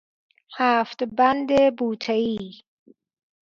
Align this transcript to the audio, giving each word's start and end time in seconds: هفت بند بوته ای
هفت 0.57 0.99
بند 1.17 1.49
بوته 1.77 2.13
ای 2.23 2.39